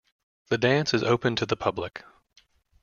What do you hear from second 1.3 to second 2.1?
to the public.